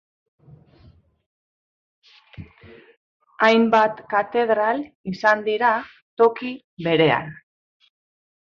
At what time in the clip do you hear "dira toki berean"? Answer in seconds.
5.51-7.33